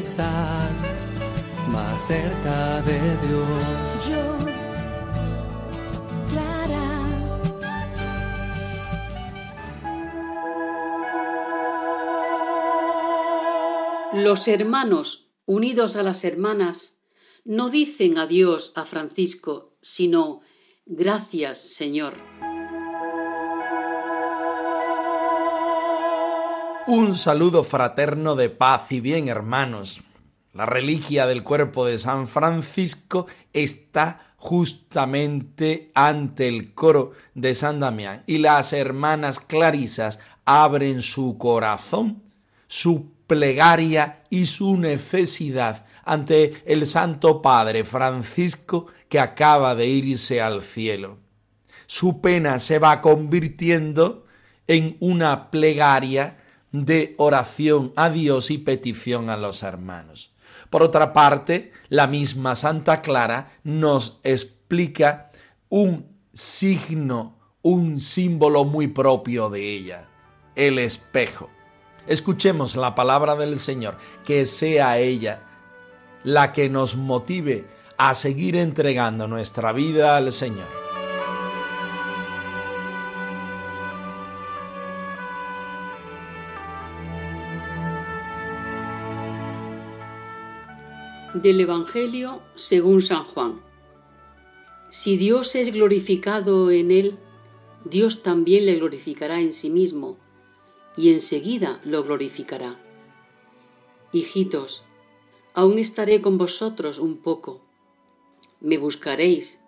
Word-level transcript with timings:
Estar 0.00 0.70
más 1.68 2.06
cerca 2.06 2.80
de 2.82 2.98
Dios. 3.26 4.08
Yo, 4.08 4.38
Clara. 6.30 7.06
Los 14.14 14.48
hermanos 14.48 15.28
unidos 15.44 15.96
a 15.96 16.02
las 16.02 16.24
hermanas 16.24 16.94
no 17.44 17.68
dicen 17.68 18.16
adiós 18.16 18.72
a 18.76 18.86
Francisco, 18.86 19.76
sino 19.82 20.40
gracias 20.86 21.58
Señor. 21.58 22.14
Un 26.92 27.14
saludo 27.14 27.62
fraterno 27.62 28.34
de 28.34 28.48
paz 28.48 28.90
y 28.90 29.00
bien, 29.00 29.28
hermanos. 29.28 30.00
La 30.52 30.66
reliquia 30.66 31.28
del 31.28 31.44
cuerpo 31.44 31.86
de 31.86 32.00
San 32.00 32.26
Francisco 32.26 33.28
está 33.52 34.34
justamente 34.36 35.92
ante 35.94 36.48
el 36.48 36.74
coro 36.74 37.12
de 37.36 37.54
San 37.54 37.78
Damián 37.78 38.24
y 38.26 38.38
las 38.38 38.72
hermanas 38.72 39.38
clarisas 39.38 40.18
abren 40.44 41.02
su 41.02 41.38
corazón, 41.38 42.24
su 42.66 43.12
plegaria 43.28 44.24
y 44.28 44.46
su 44.46 44.76
necesidad 44.76 45.86
ante 46.04 46.60
el 46.66 46.88
Santo 46.88 47.40
Padre 47.40 47.84
Francisco 47.84 48.86
que 49.08 49.20
acaba 49.20 49.76
de 49.76 49.86
irse 49.86 50.40
al 50.40 50.64
cielo. 50.64 51.18
Su 51.86 52.20
pena 52.20 52.58
se 52.58 52.80
va 52.80 53.00
convirtiendo 53.00 54.26
en 54.66 54.96
una 54.98 55.52
plegaria 55.52 56.39
de 56.72 57.14
oración 57.18 57.92
a 57.96 58.10
Dios 58.10 58.50
y 58.50 58.58
petición 58.58 59.30
a 59.30 59.36
los 59.36 59.62
hermanos. 59.62 60.32
Por 60.70 60.82
otra 60.82 61.12
parte, 61.12 61.72
la 61.88 62.06
misma 62.06 62.54
Santa 62.54 63.02
Clara 63.02 63.52
nos 63.64 64.20
explica 64.22 65.32
un 65.68 66.06
signo, 66.32 67.36
un 67.62 68.00
símbolo 68.00 68.64
muy 68.64 68.88
propio 68.88 69.50
de 69.50 69.74
ella, 69.74 70.08
el 70.54 70.78
espejo. 70.78 71.50
Escuchemos 72.06 72.76
la 72.76 72.94
palabra 72.94 73.36
del 73.36 73.58
Señor, 73.58 73.96
que 74.24 74.46
sea 74.46 74.98
ella 74.98 75.42
la 76.22 76.52
que 76.52 76.68
nos 76.68 76.96
motive 76.96 77.66
a 77.98 78.14
seguir 78.14 78.56
entregando 78.56 79.26
nuestra 79.26 79.72
vida 79.72 80.16
al 80.16 80.32
Señor. 80.32 80.79
Del 91.42 91.58
Evangelio 91.58 92.42
según 92.54 93.00
San 93.00 93.24
Juan. 93.24 93.62
Si 94.90 95.16
Dios 95.16 95.54
es 95.54 95.72
glorificado 95.72 96.70
en 96.70 96.90
él, 96.90 97.18
Dios 97.82 98.22
también 98.22 98.66
le 98.66 98.74
glorificará 98.76 99.40
en 99.40 99.54
sí 99.54 99.70
mismo 99.70 100.18
y 100.98 101.10
enseguida 101.10 101.80
lo 101.82 102.02
glorificará. 102.02 102.76
Hijitos, 104.12 104.82
aún 105.54 105.78
estaré 105.78 106.20
con 106.20 106.36
vosotros 106.36 106.98
un 106.98 107.16
poco. 107.16 107.62
Me 108.60 108.76
buscaréis, 108.76 109.60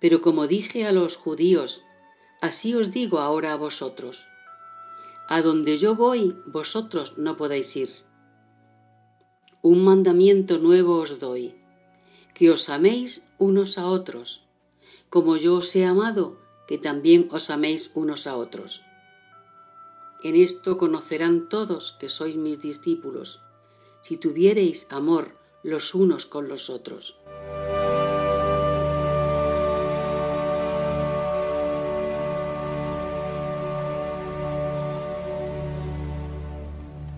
pero 0.00 0.22
como 0.22 0.48
dije 0.48 0.84
a 0.84 0.90
los 0.90 1.16
judíos, 1.16 1.84
así 2.40 2.74
os 2.74 2.90
digo 2.90 3.20
ahora 3.20 3.52
a 3.52 3.56
vosotros. 3.56 4.26
A 5.28 5.42
donde 5.42 5.76
yo 5.76 5.94
voy, 5.94 6.34
vosotros 6.46 7.18
no 7.18 7.36
podéis 7.36 7.76
ir. 7.76 8.09
Un 9.62 9.84
mandamiento 9.84 10.56
nuevo 10.56 10.96
os 11.04 11.18
doy, 11.20 11.54
que 12.34 12.48
os 12.48 12.70
améis 12.70 13.28
unos 13.36 13.76
a 13.76 13.84
otros, 13.86 14.48
como 15.12 15.36
yo 15.36 15.56
os 15.60 15.68
he 15.76 15.84
amado, 15.84 16.40
que 16.66 16.78
también 16.78 17.28
os 17.30 17.50
améis 17.50 17.92
unos 17.94 18.26
a 18.26 18.36
otros. 18.36 18.80
En 20.22 20.34
esto 20.36 20.78
conocerán 20.78 21.48
todos 21.48 21.92
que 22.00 22.08
sois 22.08 22.36
mis 22.36 22.58
discípulos, 22.60 23.44
si 24.00 24.16
tuviereis 24.16 24.86
amor 24.88 25.36
los 25.62 25.94
unos 25.94 26.24
con 26.24 26.48
los 26.48 26.70
otros. 26.70 27.20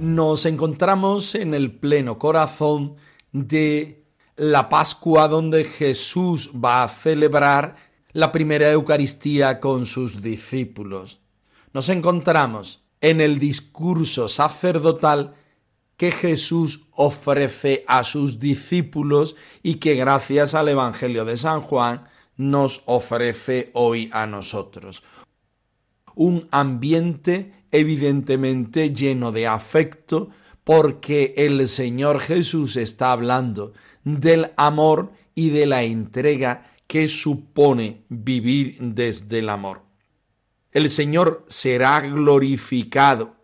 Nos 0.02 0.46
encontramos 0.46 1.36
en 1.36 1.54
el 1.54 1.70
pleno 1.70 2.18
corazón 2.18 2.96
de 3.30 4.04
la 4.34 4.68
Pascua 4.68 5.28
donde 5.28 5.62
Jesús 5.62 6.50
va 6.52 6.82
a 6.82 6.88
celebrar 6.88 7.76
la 8.10 8.32
primera 8.32 8.68
Eucaristía 8.72 9.60
con 9.60 9.86
sus 9.86 10.20
discípulos. 10.20 11.20
Nos 11.72 11.88
encontramos 11.88 12.82
en 13.00 13.20
el 13.20 13.38
discurso 13.38 14.26
sacerdotal 14.26 15.36
que 15.96 16.10
Jesús 16.10 16.88
ofrece 16.90 17.84
a 17.86 18.02
sus 18.02 18.40
discípulos 18.40 19.36
y 19.62 19.76
que 19.76 19.94
gracias 19.94 20.56
al 20.56 20.68
Evangelio 20.68 21.24
de 21.24 21.36
San 21.36 21.60
Juan 21.60 22.08
nos 22.36 22.82
ofrece 22.86 23.70
hoy 23.72 24.10
a 24.12 24.26
nosotros. 24.26 25.04
Un 26.16 26.48
ambiente 26.50 27.61
evidentemente 27.72 28.94
lleno 28.94 29.32
de 29.32 29.46
afecto 29.46 30.30
porque 30.64 31.34
el 31.36 31.66
Señor 31.66 32.20
Jesús 32.20 32.76
está 32.76 33.12
hablando 33.12 33.72
del 34.04 34.52
amor 34.56 35.12
y 35.34 35.50
de 35.50 35.66
la 35.66 35.82
entrega 35.82 36.70
que 36.86 37.08
supone 37.08 38.04
vivir 38.08 38.76
desde 38.80 39.40
el 39.40 39.48
amor. 39.48 39.82
El 40.70 40.90
Señor 40.90 41.44
será 41.48 42.00
glorificado. 42.00 43.36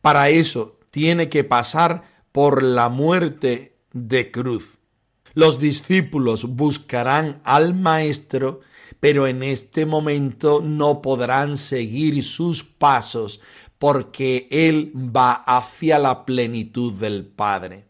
Para 0.00 0.30
eso 0.30 0.78
tiene 0.90 1.28
que 1.28 1.44
pasar 1.44 2.02
por 2.32 2.62
la 2.62 2.88
muerte 2.88 3.76
de 3.92 4.30
cruz. 4.30 4.78
Los 5.34 5.58
discípulos 5.58 6.44
buscarán 6.56 7.40
al 7.44 7.74
Maestro, 7.74 8.60
pero 9.00 9.26
en 9.26 9.42
este 9.42 9.86
momento 9.86 10.60
no 10.62 11.02
podrán 11.02 11.56
seguir 11.56 12.22
sus 12.24 12.62
pasos 12.64 13.40
porque 13.78 14.48
Él 14.50 14.92
va 14.94 15.32
hacia 15.32 15.98
la 15.98 16.24
plenitud 16.24 16.92
del 16.92 17.24
Padre. 17.24 17.86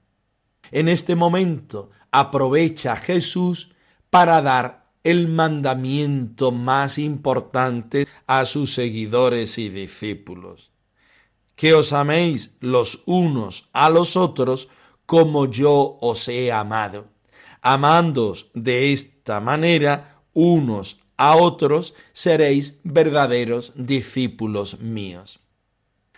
En 0.70 0.88
este 0.88 1.14
momento 1.14 1.90
aprovecha 2.10 2.96
Jesús 2.96 3.72
para 4.10 4.40
dar 4.40 4.86
el 5.04 5.28
mandamiento 5.28 6.50
más 6.50 6.98
importante 6.98 8.06
a 8.26 8.44
sus 8.44 8.72
seguidores 8.72 9.58
y 9.58 9.68
discípulos 9.68 10.72
que 11.62 11.74
os 11.74 11.92
améis 11.92 12.50
los 12.58 13.02
unos 13.06 13.68
a 13.72 13.90
los 13.90 14.16
otros 14.16 14.68
como 15.06 15.46
yo 15.46 15.98
os 16.00 16.26
he 16.28 16.50
amado. 16.50 17.06
Amándoos 17.60 18.50
de 18.54 18.92
esta 18.92 19.38
manera 19.38 20.11
unos 20.32 21.00
a 21.16 21.36
otros, 21.36 21.94
seréis 22.12 22.80
verdaderos 22.84 23.72
discípulos 23.76 24.80
míos. 24.80 25.40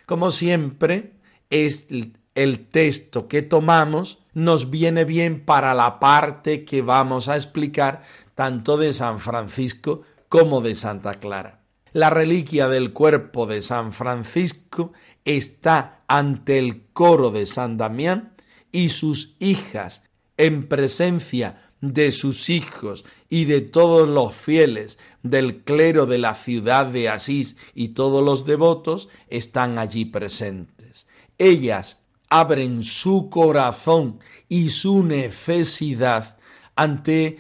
Como 0.07 0.31
siempre, 0.31 1.13
es 1.51 1.89
el 2.35 2.67
texto 2.67 3.29
que 3.29 3.43
tomamos 3.43 4.25
nos 4.35 4.71
viene 4.71 5.05
bien 5.05 5.45
para 5.45 5.73
la 5.75 6.01
parte 6.01 6.65
que 6.65 6.83
vamos 6.83 7.29
a 7.29 7.37
explicar 7.37 8.03
tanto 8.35 8.77
de 8.77 8.93
San 8.93 9.21
Francisco 9.21 10.03
como 10.29 10.61
de 10.61 10.75
Santa 10.75 11.15
Clara. 11.15 11.61
La 11.93 12.11
reliquia 12.11 12.69
del 12.69 12.93
cuerpo 12.93 13.47
de 13.47 13.63
San 13.63 13.93
Francisco 13.93 14.93
está 15.25 16.03
ante 16.09 16.59
el 16.59 16.87
coro 16.93 17.31
de 17.31 17.47
San 17.47 17.77
Damián 17.79 18.35
y 18.73 18.89
sus 18.89 19.37
hijas 19.39 20.03
en 20.37 20.67
presencia 20.67 21.71
de 21.81 22.13
sus 22.13 22.49
hijos 22.51 23.05
y 23.29 23.45
de 23.45 23.61
todos 23.61 24.09
los 24.09 24.35
fieles 24.35 24.99
del 25.23 25.63
clero 25.63 26.07
de 26.07 26.19
la 26.19 26.35
ciudad 26.35 26.87
de 26.87 27.09
Asís 27.09 27.57
y 27.75 27.89
todos 27.89 28.25
los 28.25 28.47
devotos 28.47 29.09
están 29.29 29.79
allí 29.79 30.05
presentes. 30.05 31.07
Ellas 31.39 32.05
abren 32.29 32.83
su 32.83 33.29
corazón 33.31 34.21
y 34.49 34.71
su 34.71 35.05
necesidad 35.05 36.37
ante 36.77 37.39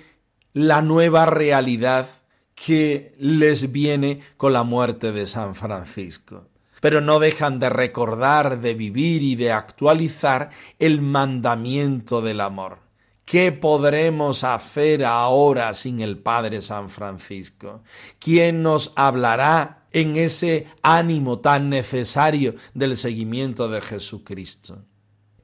la 0.52 0.82
nueva 0.82 1.26
realidad 1.26 2.06
que 2.54 3.14
les 3.18 3.72
viene 3.72 4.20
con 4.36 4.52
la 4.52 4.62
muerte 4.62 5.12
de 5.12 5.26
San 5.26 5.54
Francisco. 5.54 6.48
Pero 6.80 7.00
no 7.00 7.18
dejan 7.18 7.58
de 7.58 7.70
recordar, 7.70 8.60
de 8.60 8.74
vivir 8.74 9.22
y 9.22 9.34
de 9.36 9.52
actualizar 9.52 10.50
el 10.78 11.00
mandamiento 11.00 12.20
del 12.20 12.40
amor. 12.40 12.83
¿Qué 13.24 13.52
podremos 13.52 14.44
hacer 14.44 15.04
ahora 15.04 15.72
sin 15.74 16.00
el 16.00 16.18
Padre 16.18 16.60
San 16.60 16.90
Francisco? 16.90 17.82
¿Quién 18.18 18.62
nos 18.62 18.92
hablará 18.96 19.86
en 19.92 20.16
ese 20.16 20.66
ánimo 20.82 21.38
tan 21.38 21.70
necesario 21.70 22.54
del 22.74 22.96
seguimiento 22.96 23.68
de 23.68 23.80
Jesucristo? 23.80 24.84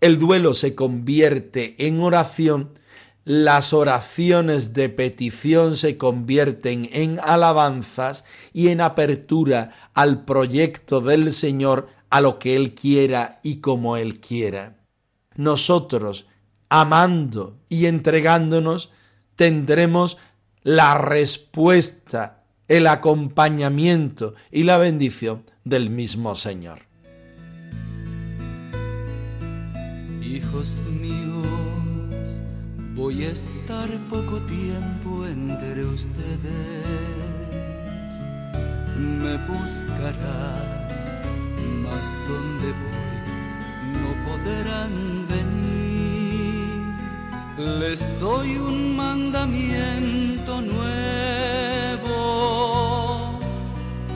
El 0.00 0.18
duelo 0.18 0.54
se 0.54 0.74
convierte 0.74 1.74
en 1.78 2.00
oración 2.00 2.78
las 3.24 3.74
oraciones 3.74 4.72
de 4.72 4.88
petición 4.88 5.76
se 5.76 5.98
convierten 5.98 6.88
en 6.90 7.20
alabanzas 7.20 8.24
y 8.52 8.68
en 8.68 8.80
apertura 8.80 9.72
al 9.92 10.24
proyecto 10.24 11.02
del 11.02 11.34
Señor 11.34 11.88
a 12.08 12.22
lo 12.22 12.38
que 12.38 12.56
Él 12.56 12.74
quiera 12.74 13.38
y 13.42 13.56
como 13.56 13.98
Él 13.98 14.20
quiera. 14.20 14.78
Nosotros, 15.36 16.26
amando 16.70 17.58
y 17.68 17.84
entregándonos, 17.86 18.90
tendremos 19.36 20.16
la 20.62 20.94
respuesta, 20.96 22.44
el 22.68 22.86
acompañamiento 22.86 24.34
y 24.50 24.62
la 24.62 24.78
bendición 24.78 25.44
del 25.64 25.90
mismo 25.90 26.34
Señor. 26.34 26.86
Hijos 30.22 30.78
Voy 33.02 33.24
a 33.24 33.30
estar 33.30 33.88
poco 34.10 34.42
tiempo 34.42 35.26
entre 35.26 35.86
ustedes. 35.86 36.12
Me 38.98 39.38
buscará, 39.46 40.86
mas 41.82 42.12
donde 42.28 42.72
voy 42.82 43.20
no 44.02 44.10
podrán 44.26 45.26
venir. 45.28 45.39
Les 47.60 48.08
doy 48.18 48.56
un 48.56 48.96
mandamiento 48.96 50.62
nuevo. 50.62 52.18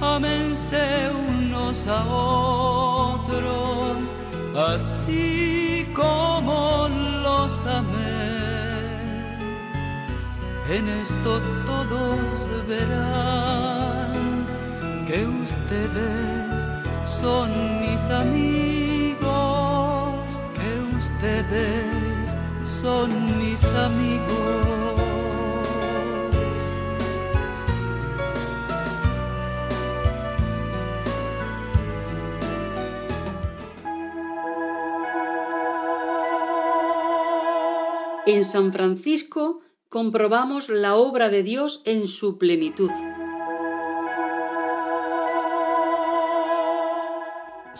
Amense 0.00 1.10
unos 1.28 1.86
a 1.86 2.04
otros, 3.16 4.16
así 4.56 5.86
como 5.94 6.88
los 7.22 7.62
amé 7.66 8.24
en 10.68 10.88
esto 10.88 11.40
todos 11.66 12.48
verán 12.66 14.46
que 15.06 15.26
ustedes 15.26 16.72
son 17.06 17.50
mis 17.82 18.08
amigos, 18.08 19.26
que 20.54 20.96
ustedes 20.96 21.93
mis 22.84 23.64
amigos. 23.64 24.74
En 38.26 38.44
San 38.44 38.72
Francisco 38.72 39.60
comprobamos 39.88 40.68
la 40.68 40.94
obra 40.96 41.28
de 41.30 41.42
Dios 41.42 41.82
en 41.86 42.06
su 42.06 42.36
plenitud. 42.36 42.90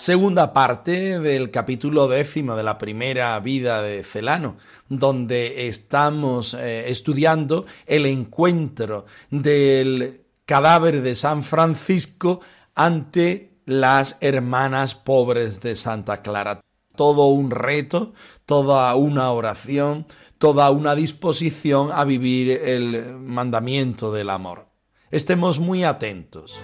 Segunda 0.05 0.53
parte 0.53 1.19
del 1.19 1.51
capítulo 1.51 2.09
décimo 2.09 2.57
de 2.57 2.63
la 2.63 2.77
primera 2.77 3.41
vida 3.41 3.81
de 3.81 4.05
Celano, 4.05 4.59
donde 4.91 5.67
estamos 5.67 6.53
eh, 6.53 6.91
estudiando 6.91 7.65
el 7.87 8.05
encuentro 8.05 9.07
del 9.31 10.21
cadáver 10.45 11.01
de 11.01 11.15
San 11.15 11.43
Francisco 11.43 12.41
ante 12.75 13.55
las 13.65 14.19
hermanas 14.21 14.95
pobres 14.95 15.63
de 15.63 15.75
Santa 15.75 16.21
Clara. 16.21 16.61
Todo 16.97 17.29
un 17.29 17.51
reto, 17.51 18.13
toda 18.45 18.95
una 18.97 19.31
oración, 19.31 20.07
toda 20.37 20.71
una 20.71 20.95
disposición 20.95 21.89
a 21.91 22.05
vivir 22.05 22.51
el 22.51 23.21
mandamiento 23.21 24.13
del 24.13 24.29
amor. 24.29 24.67
Estemos 25.11 25.61
muy 25.61 25.83
atentos. 25.83 26.61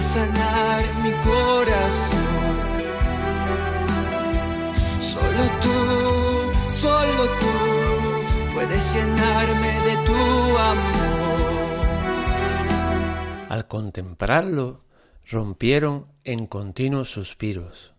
Sanar 0.00 0.84
mi 1.02 1.12
corazón. 1.22 2.56
Solo 5.00 5.42
tú, 5.62 5.78
solo 6.72 7.22
tú 7.40 8.54
puedes 8.54 8.94
llenarme 8.94 9.72
de 9.88 9.94
tu 10.06 10.58
amor. 10.58 11.10
Al 13.48 13.66
contemplarlo, 13.66 14.84
rompieron 15.24 16.06
en 16.24 16.46
continuos 16.46 17.10
suspiros 17.10 17.92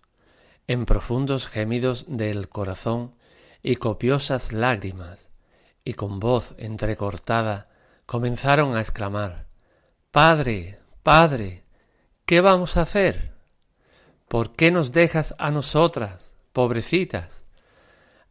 en 0.71 0.85
profundos 0.85 1.47
gemidos 1.47 2.05
del 2.07 2.47
corazón 2.47 3.15
y 3.61 3.75
copiosas 3.75 4.53
lágrimas, 4.53 5.29
y 5.83 5.95
con 5.95 6.21
voz 6.21 6.55
entrecortada 6.57 7.69
comenzaron 8.05 8.77
a 8.77 8.79
exclamar 8.79 9.47
Padre, 10.11 10.79
Padre, 11.03 11.65
¿qué 12.31 12.39
vamos 12.39 12.77
a 12.77 12.83
hacer? 12.83 13.33
¿Por 14.29 14.55
qué 14.55 14.71
nos 14.71 14.93
dejas 14.93 15.35
a 15.37 15.51
nosotras, 15.51 16.31
pobrecitas? 16.53 17.43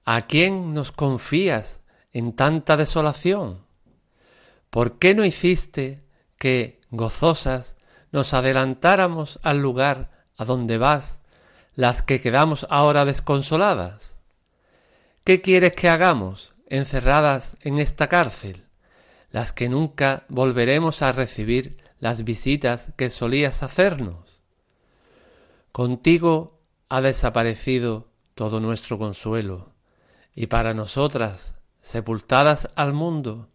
¿A 0.07 0.23
quién 0.23 0.73
nos 0.73 0.91
confías 0.91 1.83
en 2.15 2.33
tanta 2.33 2.79
desolación? 2.79 3.67
¿Por 4.71 4.99
qué 4.99 5.15
no 5.15 5.27
hiciste 5.27 6.03
que, 6.39 6.81
gozosas, 6.91 7.77
nos 8.11 8.33
adelantáramos 8.33 9.39
al 9.43 9.59
lugar 9.59 10.11
a 10.39 10.47
donde 10.47 10.79
vas 10.79 11.21
las 11.75 12.01
que 12.01 12.23
quedamos 12.23 12.67
ahora 12.71 13.05
desconsoladas? 13.05 14.15
¿Qué 15.25 15.43
quieres 15.43 15.75
que 15.75 15.91
hagamos 15.91 16.55
encerradas 16.71 17.59
en 17.61 17.79
esta 17.79 18.09
cárcel? 18.09 18.65
Las 19.31 19.53
que 19.53 19.69
nunca 19.69 20.25
volveremos 20.31 21.03
a 21.03 21.13
recibir 21.13 21.77
las 22.01 22.25
visitas 22.25 22.93
que 22.97 23.11
solías 23.11 23.63
hacernos. 23.63 24.41
Contigo 25.71 26.59
ha 26.89 27.01
desaparecido 27.01 28.09
todo 28.35 28.59
nuestro 28.59 28.99
consuelo, 28.99 29.73
y 30.35 30.47
para 30.47 30.75
nosotras, 30.75 31.55
sepultadas 31.81 32.69
al 32.75 32.93
mundo, 32.93 33.49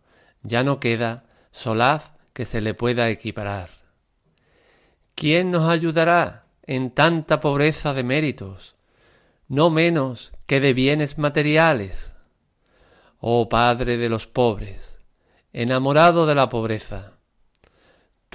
ya 0.44 0.64
no 0.64 0.80
queda 0.80 1.26
solaz 1.52 2.14
que 2.34 2.46
se 2.46 2.62
le 2.62 2.74
pueda 2.74 3.10
equiparar. 3.10 3.70
¿Quién 5.16 5.52
nos 5.52 5.70
ayudará 5.70 6.46
en 6.68 6.92
tanta 6.92 7.40
pobreza 7.40 7.94
de 7.94 8.04
méritos, 8.04 8.76
no 9.48 9.70
menos 9.70 10.32
que 10.48 10.60
de 10.60 10.74
bienes 10.74 11.18
materiales. 11.18 12.16
Oh 13.20 13.50
Padre 13.50 13.98
de 13.98 14.10
los 14.10 14.28
pobres, 14.28 15.00
enamorado 15.54 16.26
de 16.26 16.36
la 16.36 16.50
pobreza, 16.50 17.14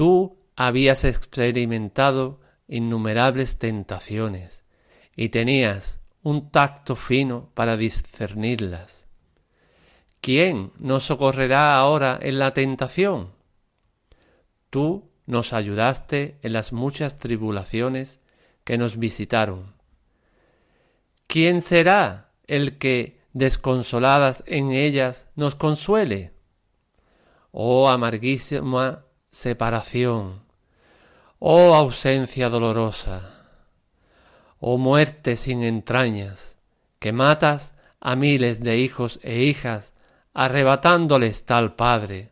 tú 0.00 0.38
habías 0.56 1.04
experimentado 1.04 2.40
innumerables 2.68 3.58
tentaciones 3.58 4.64
y 5.14 5.28
tenías 5.28 6.00
un 6.22 6.50
tacto 6.50 6.96
fino 6.96 7.50
para 7.52 7.76
discernirlas. 7.76 9.04
¿Quién 10.22 10.72
nos 10.78 11.04
socorrerá 11.04 11.76
ahora 11.76 12.18
en 12.22 12.38
la 12.38 12.54
tentación? 12.54 13.32
Tú 14.70 15.10
nos 15.26 15.52
ayudaste 15.52 16.38
en 16.40 16.54
las 16.54 16.72
muchas 16.72 17.18
tribulaciones 17.18 18.20
que 18.64 18.78
nos 18.78 18.98
visitaron. 18.98 19.74
¿Quién 21.26 21.60
será 21.60 22.30
el 22.46 22.78
que, 22.78 23.20
desconsoladas 23.34 24.44
en 24.46 24.70
ellas, 24.70 25.28
nos 25.36 25.56
consuele? 25.56 26.32
Oh 27.50 27.90
amarguísima 27.90 29.04
separación, 29.30 30.42
oh 31.38 31.74
ausencia 31.74 32.48
dolorosa, 32.48 33.46
oh 34.58 34.76
muerte 34.76 35.36
sin 35.36 35.62
entrañas, 35.62 36.56
que 36.98 37.12
matas 37.12 37.72
a 38.00 38.16
miles 38.16 38.60
de 38.60 38.78
hijos 38.78 39.20
e 39.22 39.42
hijas, 39.44 39.92
arrebatándoles 40.34 41.44
tal 41.44 41.74
Padre, 41.74 42.30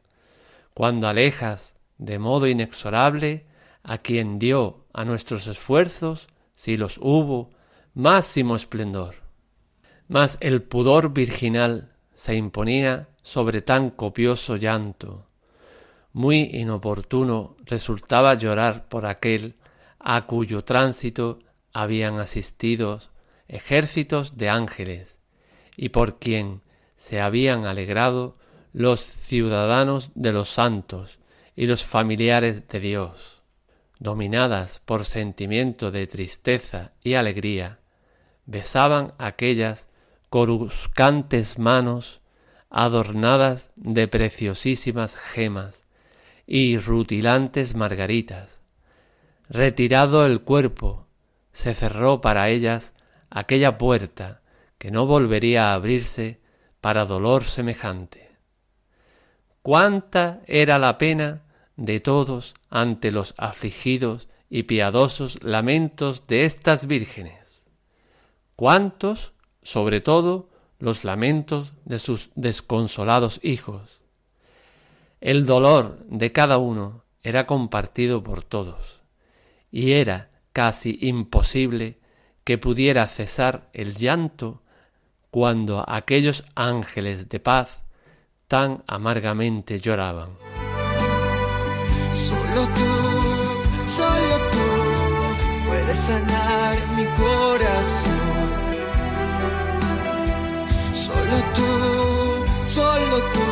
cuando 0.75 1.09
alejas 1.09 1.75
de 1.99 2.19
modo 2.19 2.47
inexorable 2.47 3.47
a 3.83 3.99
quien 3.99 4.38
dio 4.38 4.85
a 4.93 5.05
nuestros 5.05 5.47
esfuerzos, 5.47 6.28
si 6.55 6.76
los 6.76 6.99
hubo, 6.99 7.50
máximo 7.95 8.57
esplendor. 8.57 9.17
Mas 10.09 10.38
el 10.40 10.62
pudor 10.62 11.12
virginal 11.12 11.93
se 12.14 12.35
imponía 12.35 13.09
sobre 13.23 13.62
tan 13.62 13.90
copioso 13.90 14.57
llanto. 14.57 15.27
Muy 16.12 16.50
inoportuno 16.52 17.56
resultaba 17.64 18.34
llorar 18.34 18.88
por 18.88 19.06
aquel 19.06 19.54
a 19.98 20.26
cuyo 20.26 20.64
tránsito 20.64 21.40
habían 21.72 22.18
asistido 22.18 23.00
ejércitos 23.46 24.36
de 24.36 24.48
ángeles, 24.48 25.18
y 25.76 25.90
por 25.90 26.18
quien 26.18 26.62
se 26.96 27.20
habían 27.20 27.66
alegrado 27.66 28.36
los 28.72 29.00
ciudadanos 29.00 30.10
de 30.14 30.32
los 30.32 30.50
santos 30.50 31.18
y 31.54 31.66
los 31.66 31.84
familiares 31.84 32.68
de 32.68 32.80
Dios. 32.80 33.42
Dominadas 33.98 34.80
por 34.84 35.04
sentimiento 35.04 35.90
de 35.90 36.06
tristeza 36.06 36.92
y 37.02 37.14
alegría, 37.14 37.80
besaban 38.46 39.12
aquellas 39.18 39.88
coruscantes 40.30 41.58
manos 41.58 42.20
adornadas 42.70 43.70
de 43.76 44.08
preciosísimas 44.08 45.16
gemas 45.16 45.88
y 46.50 46.78
rutilantes 46.78 47.76
margaritas. 47.76 48.62
Retirado 49.50 50.25
el 50.25 50.40
cuerpo, 50.40 51.07
se 51.52 51.75
cerró 51.75 52.23
para 52.23 52.49
ellas 52.49 52.95
aquella 53.28 53.76
puerta 53.76 54.40
que 54.78 54.90
no 54.90 55.05
volvería 55.05 55.69
a 55.69 55.75
abrirse 55.75 56.40
para 56.81 57.05
dolor 57.05 57.45
semejante. 57.45 58.31
Cuánta 59.61 60.40
era 60.47 60.78
la 60.78 60.97
pena 60.97 61.43
de 61.76 62.00
todos 62.00 62.55
ante 62.71 63.11
los 63.11 63.35
afligidos 63.37 64.26
y 64.49 64.62
piadosos 64.62 65.43
lamentos 65.45 66.26
de 66.28 66.45
estas 66.47 66.87
vírgenes. 66.87 67.67
Cuántos, 68.57 69.35
sobre 69.62 70.00
todo, 70.00 70.49
los 70.78 71.05
lamentos 71.05 71.75
de 71.85 71.99
sus 71.99 72.31
desconsolados 72.37 73.38
hijos. 73.43 73.98
El 75.20 75.46
dolor 75.46 75.98
de 76.08 76.30
cada 76.30 76.58
uno 76.58 77.02
era 77.22 77.44
compartido 77.44 78.22
por 78.22 78.44
todos, 78.44 79.00
y 79.72 79.92
era 79.92 80.30
casi 80.52 80.96
imposible 81.02 81.98
que 82.44 82.56
pudiera 82.56 83.08
cesar 83.08 83.68
el 83.72 83.96
llanto 83.96 84.62
cuando 85.32 85.84
aquellos 85.90 86.44
ángeles 86.54 87.28
de 87.28 87.40
paz 87.40 87.82
tan 88.46 88.84
amargamente 88.87 89.80
lloraban. 89.80 90.30
Solo 92.14 92.68
tú, 92.76 92.87
solo 93.88 94.37
tú 94.52 95.68
puedes 95.68 95.98
sanar 95.98 96.78
mi 96.96 97.04
corazón. 97.16 98.18
Solo 100.94 101.37
tú, 101.56 102.46
solo 102.66 103.18
tú 103.34 103.48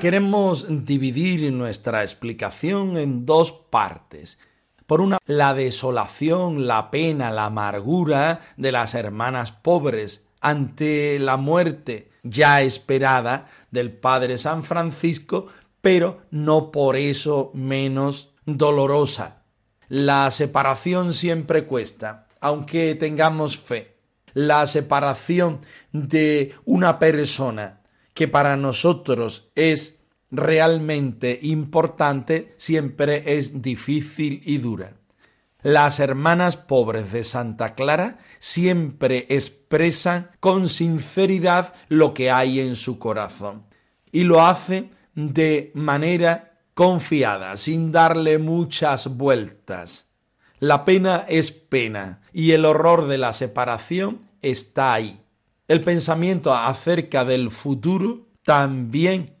Queremos 0.00 0.66
dividir 0.84 1.52
nuestra 1.52 2.02
explicación 2.02 2.96
en 2.96 3.24
dos 3.24 3.52
partes. 3.52 4.40
Por 4.86 5.00
una, 5.00 5.18
la 5.26 5.54
desolación, 5.54 6.66
la 6.66 6.90
pena, 6.90 7.30
la 7.30 7.46
amargura 7.46 8.40
de 8.56 8.72
las 8.72 8.94
hermanas 8.94 9.52
pobres 9.52 10.26
ante 10.40 11.18
la 11.20 11.36
muerte 11.36 12.10
ya 12.24 12.62
esperada 12.62 13.48
del 13.70 13.92
Padre 13.92 14.38
San 14.38 14.64
Francisco, 14.64 15.46
pero 15.80 16.22
no 16.30 16.72
por 16.72 16.96
eso 16.96 17.50
menos 17.54 18.34
dolorosa. 18.44 19.42
La 19.88 20.30
separación 20.30 21.12
siempre 21.12 21.64
cuesta, 21.64 22.26
aunque 22.40 22.94
tengamos 22.94 23.56
fe. 23.56 23.91
La 24.34 24.66
separación 24.66 25.60
de 25.92 26.54
una 26.64 26.98
persona 26.98 27.80
que 28.14 28.28
para 28.28 28.56
nosotros 28.56 29.50
es 29.54 30.00
realmente 30.30 31.38
importante 31.42 32.54
siempre 32.56 33.36
es 33.36 33.62
difícil 33.62 34.42
y 34.44 34.58
dura. 34.58 34.94
Las 35.62 36.00
hermanas 36.00 36.56
pobres 36.56 37.12
de 37.12 37.22
Santa 37.22 37.74
Clara 37.74 38.18
siempre 38.40 39.26
expresan 39.28 40.30
con 40.40 40.68
sinceridad 40.68 41.74
lo 41.88 42.14
que 42.14 42.32
hay 42.32 42.58
en 42.58 42.74
su 42.74 42.98
corazón 42.98 43.66
y 44.10 44.24
lo 44.24 44.44
hace 44.44 44.90
de 45.14 45.70
manera 45.74 46.58
confiada, 46.74 47.56
sin 47.56 47.92
darle 47.92 48.38
muchas 48.38 49.16
vueltas. 49.16 50.08
La 50.58 50.84
pena 50.84 51.26
es 51.28 51.52
pena 51.52 52.21
y 52.32 52.52
el 52.52 52.64
horror 52.64 53.06
de 53.06 53.18
la 53.18 53.32
separación 53.32 54.28
está 54.40 54.94
ahí. 54.94 55.20
El 55.68 55.82
pensamiento 55.82 56.54
acerca 56.54 57.24
del 57.24 57.50
futuro 57.50 58.26
también 58.42 59.34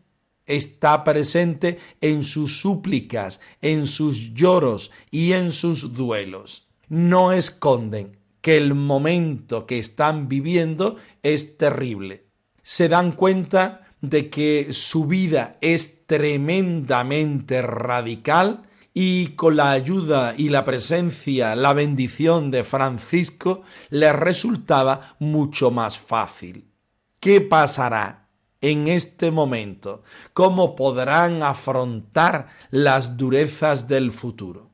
está 0.46 1.04
presente 1.04 1.78
en 2.00 2.22
sus 2.22 2.60
súplicas, 2.60 3.40
en 3.60 3.86
sus 3.86 4.34
lloros 4.34 4.90
y 5.10 5.32
en 5.32 5.52
sus 5.52 5.94
duelos. 5.94 6.68
No 6.88 7.32
esconden 7.32 8.18
que 8.40 8.56
el 8.56 8.74
momento 8.74 9.66
que 9.66 9.78
están 9.78 10.28
viviendo 10.28 10.96
es 11.22 11.56
terrible. 11.56 12.26
Se 12.62 12.88
dan 12.88 13.12
cuenta 13.12 13.88
de 14.00 14.28
que 14.28 14.72
su 14.72 15.06
vida 15.06 15.58
es 15.60 16.06
tremendamente 16.06 17.62
radical 17.62 18.64
y 18.94 19.28
con 19.28 19.56
la 19.56 19.70
ayuda 19.70 20.34
y 20.36 20.48
la 20.48 20.64
presencia, 20.64 21.54
la 21.54 21.72
bendición 21.72 22.50
de 22.50 22.64
Francisco, 22.64 23.62
les 23.90 24.14
resultaba 24.14 25.16
mucho 25.18 25.70
más 25.70 25.98
fácil. 25.98 26.68
¿Qué 27.20 27.40
pasará 27.40 28.28
en 28.60 28.88
este 28.88 29.30
momento? 29.30 30.02
¿Cómo 30.32 30.76
podrán 30.76 31.42
afrontar 31.42 32.48
las 32.70 33.16
durezas 33.16 33.88
del 33.88 34.12
futuro? 34.12 34.70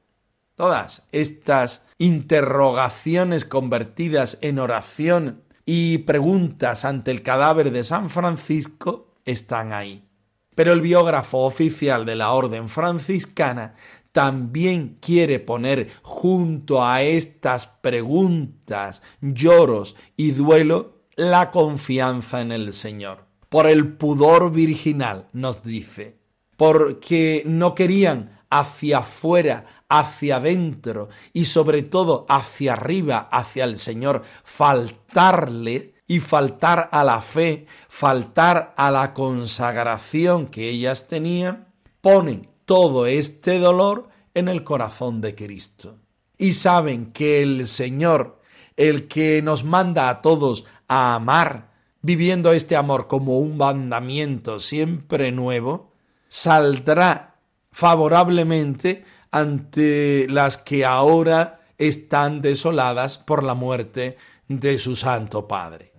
Todas 0.56 1.06
estas 1.12 1.87
interrogaciones 1.98 3.44
convertidas 3.44 4.38
en 4.40 4.58
oración 4.58 5.42
y 5.64 5.98
preguntas 5.98 6.84
ante 6.84 7.10
el 7.10 7.22
cadáver 7.22 7.70
de 7.70 7.84
San 7.84 8.10
Francisco 8.10 9.14
están 9.25 9.72
ahí. 9.72 10.08
Pero 10.54 10.72
el 10.72 10.80
biógrafo 10.80 11.44
oficial 11.44 12.04
de 12.04 12.16
la 12.16 12.32
Orden 12.32 12.68
franciscana 12.68 13.76
también 14.18 14.98
quiere 15.00 15.38
poner 15.38 15.90
junto 16.02 16.84
a 16.84 17.02
estas 17.02 17.68
preguntas, 17.68 19.00
lloros 19.20 19.94
y 20.16 20.32
duelo 20.32 21.04
la 21.14 21.52
confianza 21.52 22.40
en 22.40 22.50
el 22.50 22.72
Señor. 22.72 23.26
Por 23.48 23.68
el 23.68 23.92
pudor 23.96 24.50
virginal, 24.50 25.28
nos 25.32 25.62
dice, 25.62 26.18
porque 26.56 27.44
no 27.46 27.76
querían 27.76 28.40
hacia 28.50 28.98
afuera, 28.98 29.66
hacia 29.88 30.38
adentro 30.38 31.10
y 31.32 31.44
sobre 31.44 31.84
todo 31.84 32.26
hacia 32.28 32.72
arriba, 32.72 33.28
hacia 33.30 33.62
el 33.62 33.78
Señor, 33.78 34.25
faltarle 34.42 35.94
y 36.08 36.18
faltar 36.18 36.88
a 36.90 37.04
la 37.04 37.22
fe, 37.22 37.66
faltar 37.88 38.75
a 38.76 38.90
la 38.90 39.14
consagración 39.14 40.48
que 40.48 40.70
ellas 40.70 41.06
tenían, 41.06 41.68
ponen 42.00 42.57
todo 42.68 43.06
este 43.06 43.58
dolor 43.58 44.10
en 44.34 44.46
el 44.48 44.62
corazón 44.62 45.22
de 45.22 45.34
Cristo. 45.34 45.96
Y 46.37 46.52
saben 46.52 47.12
que 47.12 47.42
el 47.42 47.66
Señor, 47.66 48.42
el 48.76 49.08
que 49.08 49.40
nos 49.40 49.64
manda 49.64 50.10
a 50.10 50.20
todos 50.20 50.66
a 50.87 51.14
amar, 51.14 51.70
viviendo 52.02 52.52
este 52.52 52.76
amor 52.76 53.08
como 53.08 53.38
un 53.38 53.56
mandamiento 53.56 54.60
siempre 54.60 55.32
nuevo, 55.32 55.94
saldrá 56.28 57.37
favorablemente 57.72 59.02
ante 59.30 60.26
las 60.28 60.58
que 60.58 60.84
ahora 60.84 61.62
están 61.78 62.42
desoladas 62.42 63.16
por 63.16 63.44
la 63.44 63.54
muerte 63.54 64.18
de 64.46 64.78
su 64.78 64.94
Santo 64.94 65.48
Padre. 65.48 65.92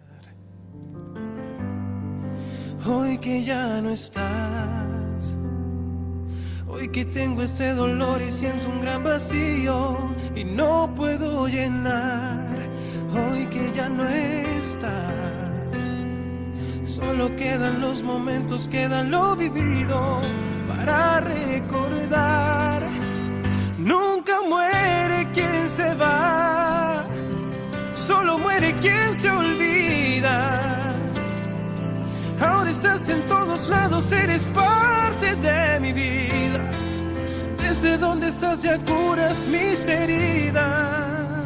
Hoy 2.86 3.18
que 3.18 3.44
ya 3.44 3.82
no 3.82 3.90
estás, 3.90 4.99
hoy 6.70 6.88
que 6.90 7.06
tengo 7.06 7.42
este 7.42 7.74
dolor 7.74 8.22
y 8.22 8.32
siento 8.32 8.70
un 8.70 8.82
gran 8.82 9.04
vacío 9.04 9.98
y 10.36 10.44
no 10.44 10.94
puedo 10.96 11.48
llenar, 11.48 12.58
hoy 13.14 13.46
que 13.48 13.72
ya 13.74 13.90
no 13.90 14.08
estás, 14.08 15.86
solo 16.84 17.36
quedan 17.36 17.82
los 17.82 18.04
momentos, 18.04 18.68
queda 18.68 19.04
lo 19.04 19.36
vivido 19.36 20.22
para 20.68 21.20
recordar, 21.20 22.88
nunca 23.78 24.42
muere 24.48 24.80
se 25.70 25.94
va, 25.94 27.06
solo 27.94 28.40
muere 28.40 28.74
quien 28.82 29.16
se 29.16 29.30
olvida. 29.30 30.96
Ahora 32.42 32.72
estás 32.72 33.08
en 33.08 33.22
todos 33.28 33.70
lados, 33.70 34.12
eres 34.12 34.44
parte 34.48 35.36
de 35.36 35.80
mi 35.80 35.94
vida. 35.94 36.29
Estás 37.82 38.68
curas 38.86 39.48
mis 39.48 39.88
heridas. 39.88 41.46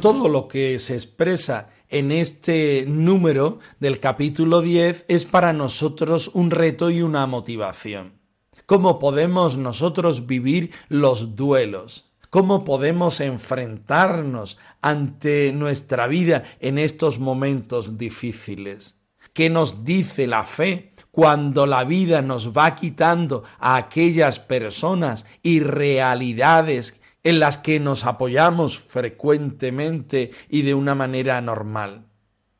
Todo 0.00 0.28
lo 0.28 0.48
que 0.48 0.80
se 0.80 0.94
expresa 0.94 1.70
en 1.88 2.10
este 2.10 2.84
número 2.88 3.60
del 3.78 4.00
capítulo 4.00 4.60
10 4.60 5.04
es 5.06 5.24
para 5.24 5.52
nosotros 5.52 6.32
un 6.34 6.50
reto 6.50 6.90
y 6.90 7.02
una 7.02 7.26
motivación. 7.28 8.14
¿Cómo 8.66 8.98
podemos 8.98 9.56
nosotros 9.56 10.26
vivir 10.26 10.72
los 10.88 11.36
duelos? 11.36 12.10
¿Cómo 12.28 12.64
podemos 12.64 13.20
enfrentarnos 13.20 14.58
ante 14.82 15.52
nuestra 15.52 16.08
vida 16.08 16.42
en 16.58 16.78
estos 16.78 17.20
momentos 17.20 17.96
difíciles? 17.96 18.96
¿Qué 19.32 19.48
nos 19.48 19.84
dice 19.84 20.26
la 20.26 20.42
fe 20.42 20.92
cuando 21.18 21.66
la 21.66 21.82
vida 21.82 22.22
nos 22.22 22.56
va 22.56 22.76
quitando 22.76 23.42
a 23.58 23.74
aquellas 23.74 24.38
personas 24.38 25.26
y 25.42 25.58
realidades 25.58 27.00
en 27.24 27.40
las 27.40 27.58
que 27.58 27.80
nos 27.80 28.06
apoyamos 28.06 28.78
frecuentemente 28.78 30.30
y 30.48 30.62
de 30.62 30.74
una 30.74 30.94
manera 30.94 31.40
normal? 31.40 32.04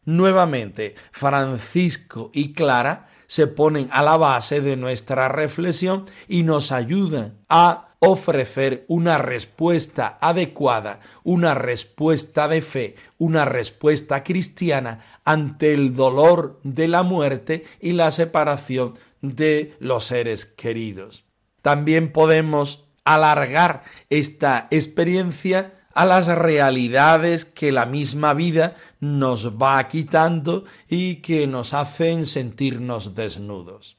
Nuevamente, 0.04 0.96
Francisco 1.12 2.32
y 2.34 2.52
Clara 2.52 3.06
se 3.28 3.46
ponen 3.46 3.88
a 3.92 4.02
la 4.02 4.16
base 4.16 4.60
de 4.60 4.76
nuestra 4.76 5.28
reflexión 5.28 6.06
y 6.26 6.42
nos 6.42 6.72
ayudan 6.72 7.38
a 7.48 7.88
ofrecer 8.00 8.84
una 8.88 9.18
respuesta 9.18 10.18
adecuada, 10.20 11.00
una 11.24 11.54
respuesta 11.54 12.48
de 12.48 12.62
fe, 12.62 12.96
una 13.18 13.44
respuesta 13.44 14.22
cristiana 14.22 15.00
ante 15.28 15.74
el 15.74 15.94
dolor 15.94 16.58
de 16.62 16.88
la 16.88 17.02
muerte 17.02 17.66
y 17.82 17.92
la 17.92 18.10
separación 18.10 18.98
de 19.20 19.76
los 19.78 20.06
seres 20.06 20.46
queridos. 20.46 21.26
También 21.60 22.12
podemos 22.12 22.86
alargar 23.04 23.82
esta 24.08 24.68
experiencia 24.70 25.74
a 25.92 26.06
las 26.06 26.28
realidades 26.28 27.44
que 27.44 27.72
la 27.72 27.84
misma 27.84 28.32
vida 28.32 28.76
nos 29.00 29.60
va 29.60 29.86
quitando 29.86 30.64
y 30.88 31.16
que 31.16 31.46
nos 31.46 31.74
hacen 31.74 32.24
sentirnos 32.24 33.14
desnudos. 33.14 33.98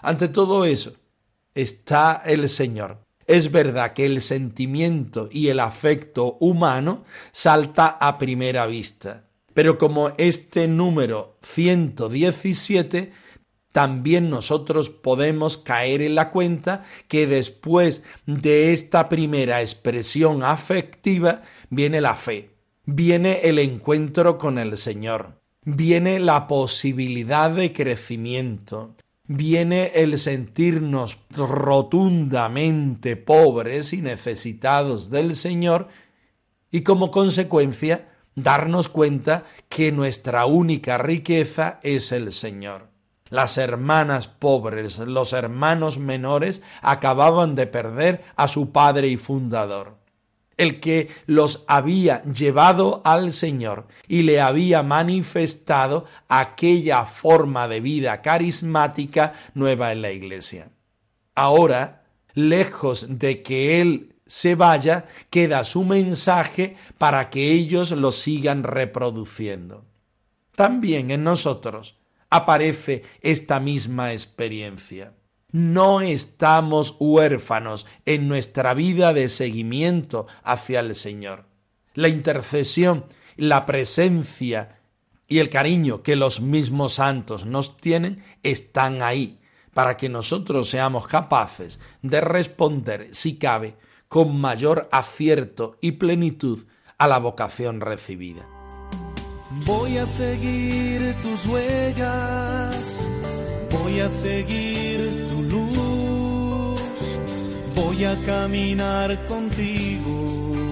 Ante 0.00 0.28
todo 0.28 0.64
eso 0.64 0.94
está 1.54 2.22
el 2.24 2.48
Señor, 2.48 3.04
es 3.26 3.52
verdad 3.52 3.92
que 3.92 4.06
el 4.06 4.22
sentimiento 4.22 5.28
y 5.30 5.48
el 5.48 5.60
afecto 5.60 6.38
humano 6.40 7.04
salta 7.32 7.86
a 7.86 8.16
primera 8.16 8.64
vista, 8.64 9.24
pero 9.54 9.78
como 9.78 10.10
este 10.16 10.68
número 10.68 11.36
117 11.42 13.12
también 13.72 14.30
nosotros 14.30 14.90
podemos 14.90 15.56
caer 15.56 16.02
en 16.02 16.16
la 16.16 16.30
cuenta 16.30 16.84
que 17.06 17.26
después 17.26 18.02
de 18.26 18.72
esta 18.72 19.08
primera 19.08 19.60
expresión 19.60 20.42
afectiva 20.42 21.42
viene 21.68 22.00
la 22.00 22.16
fe, 22.16 22.50
viene 22.84 23.40
el 23.44 23.58
encuentro 23.60 24.38
con 24.38 24.58
el 24.58 24.76
Señor, 24.76 25.40
viene 25.64 26.18
la 26.18 26.48
posibilidad 26.48 27.50
de 27.50 27.72
crecimiento, 27.72 28.96
viene 29.28 29.92
el 29.94 30.18
sentirnos 30.18 31.18
rotundamente 31.30 33.14
pobres 33.14 33.92
y 33.92 34.02
necesitados 34.02 35.10
del 35.10 35.36
Señor 35.36 35.86
y 36.72 36.80
como 36.82 37.12
consecuencia 37.12 38.08
darnos 38.34 38.88
cuenta 38.88 39.44
que 39.68 39.92
nuestra 39.92 40.46
única 40.46 40.98
riqueza 40.98 41.80
es 41.82 42.12
el 42.12 42.32
Señor. 42.32 42.88
Las 43.28 43.58
hermanas 43.58 44.26
pobres, 44.26 44.98
los 44.98 45.32
hermanos 45.32 45.98
menores 45.98 46.62
acababan 46.82 47.54
de 47.54 47.66
perder 47.66 48.24
a 48.36 48.48
su 48.48 48.72
padre 48.72 49.08
y 49.08 49.16
fundador 49.16 50.00
el 50.60 50.78
que 50.78 51.08
los 51.24 51.64
había 51.68 52.22
llevado 52.24 53.00
al 53.06 53.32
Señor 53.32 53.86
y 54.06 54.24
le 54.24 54.42
había 54.42 54.82
manifestado 54.82 56.04
aquella 56.28 57.06
forma 57.06 57.66
de 57.66 57.80
vida 57.80 58.20
carismática 58.20 59.32
nueva 59.54 59.90
en 59.90 60.02
la 60.02 60.12
iglesia. 60.12 60.68
Ahora, 61.34 62.02
lejos 62.34 63.18
de 63.18 63.42
que 63.42 63.80
Él 63.80 64.09
se 64.30 64.54
vaya, 64.54 65.08
queda 65.28 65.64
su 65.64 65.82
mensaje 65.82 66.76
para 66.98 67.30
que 67.30 67.50
ellos 67.50 67.90
lo 67.90 68.12
sigan 68.12 68.62
reproduciendo. 68.62 69.84
También 70.54 71.10
en 71.10 71.24
nosotros 71.24 71.98
aparece 72.30 73.02
esta 73.22 73.58
misma 73.58 74.12
experiencia. 74.12 75.14
No 75.50 76.00
estamos 76.00 76.94
huérfanos 77.00 77.88
en 78.06 78.28
nuestra 78.28 78.72
vida 78.72 79.12
de 79.12 79.28
seguimiento 79.28 80.28
hacia 80.44 80.78
el 80.78 80.94
Señor. 80.94 81.46
La 81.94 82.06
intercesión, 82.06 83.06
la 83.34 83.66
presencia 83.66 84.78
y 85.26 85.40
el 85.40 85.50
cariño 85.50 86.04
que 86.04 86.14
los 86.14 86.40
mismos 86.40 86.94
santos 86.94 87.46
nos 87.46 87.76
tienen 87.78 88.22
están 88.44 89.02
ahí 89.02 89.40
para 89.74 89.96
que 89.96 90.08
nosotros 90.08 90.70
seamos 90.70 91.08
capaces 91.08 91.80
de 92.00 92.20
responder, 92.20 93.08
si 93.10 93.36
cabe, 93.36 93.74
con 94.10 94.38
mayor 94.38 94.90
acierto 94.92 95.78
y 95.80 95.92
plenitud 95.92 96.66
a 96.98 97.08
la 97.08 97.16
vocación 97.16 97.80
recibida. 97.80 98.46
Voy 99.64 99.96
a 99.96 100.04
seguir 100.04 101.14
tus 101.22 101.46
huellas, 101.46 103.08
voy 103.70 104.00
a 104.00 104.10
seguir 104.10 105.30
voy 108.00 108.06
a 108.06 108.16
caminar 108.24 109.26
contigo 109.26 110.64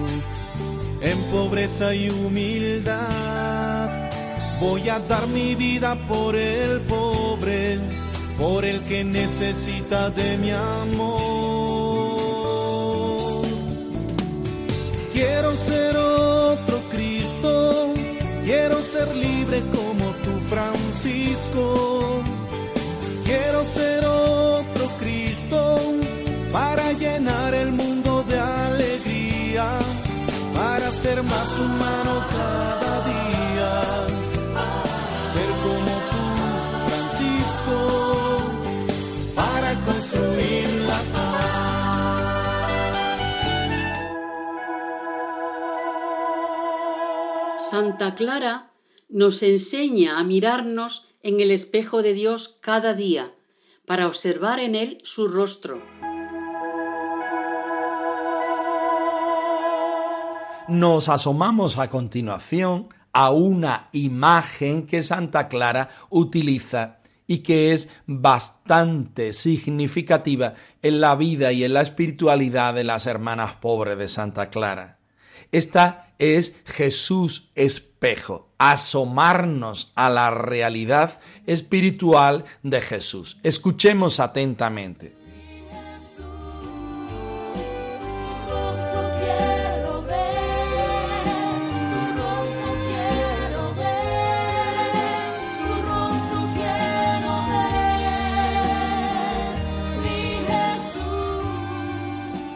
en 0.99 1.17
pobreza 1.31 1.93
y 1.93 2.09
humildad. 2.09 3.87
Voy 4.59 4.89
a 4.89 4.97
dar 4.99 5.27
mi 5.27 5.53
vida 5.53 5.95
por 6.07 6.35
el 6.35 6.81
pobre, 6.81 7.77
por 8.39 8.65
el 8.65 8.81
que 8.85 9.03
necesita 9.03 10.09
de 10.09 10.37
mi 10.39 10.49
amor. 10.49 11.28
Quiero 15.19 15.53
ser 15.57 15.97
otro 15.97 16.79
Cristo, 16.89 17.93
quiero 18.45 18.81
ser 18.81 19.13
libre 19.17 19.61
como 19.75 20.05
tú, 20.23 20.31
Francisco. 20.49 22.21
Quiero 23.25 23.65
ser 23.65 24.05
otro 24.05 24.87
Cristo 24.97 25.81
para 26.53 26.93
llenar 26.93 27.53
el 27.53 27.73
mundo 27.73 28.23
de 28.29 28.39
alegría, 28.39 29.79
para 30.55 30.89
ser 30.89 31.21
más 31.21 31.49
humano 31.65 32.13
cada 32.37 32.93
día, 33.11 33.71
ser 35.33 35.49
como 35.65 35.93
tú, 36.11 36.23
Francisco, 36.87 37.98
Santa 47.69 48.15
Clara 48.15 48.65
nos 49.09 49.43
enseña 49.43 50.19
a 50.19 50.23
mirarnos 50.23 51.07
en 51.21 51.39
el 51.39 51.51
espejo 51.51 52.01
de 52.01 52.13
Dios 52.13 52.57
cada 52.61 52.93
día 52.93 53.31
para 53.85 54.07
observar 54.07 54.59
en 54.59 54.75
él 54.75 54.99
su 55.03 55.27
rostro 55.27 55.81
nos 60.69 61.09
asomamos 61.09 61.79
a 61.79 61.89
continuación 61.89 62.89
a 63.11 63.31
una 63.31 63.89
imagen 63.91 64.85
que 64.85 65.01
Santa 65.01 65.47
Clara 65.47 65.89
utiliza 66.09 66.99
y 67.25 67.39
que 67.39 67.73
es 67.73 67.89
bastante 68.05 69.33
significativa 69.33 70.53
en 70.81 71.01
la 71.01 71.15
vida 71.15 71.51
y 71.51 71.63
en 71.63 71.73
la 71.73 71.81
espiritualidad 71.81 72.75
de 72.75 72.83
las 72.83 73.07
hermanas 73.07 73.55
pobres 73.55 73.97
de 73.97 74.07
Santa 74.07 74.49
Clara. 74.49 74.99
Esta 75.51 76.08
es 76.19 76.55
Jesús 76.65 77.49
espejo, 77.55 78.49
asomarnos 78.57 79.91
a 79.95 80.09
la 80.09 80.29
realidad 80.29 81.19
espiritual 81.47 82.45
de 82.61 82.81
Jesús. 82.81 83.37
Escuchemos 83.41 84.19
atentamente. 84.19 85.18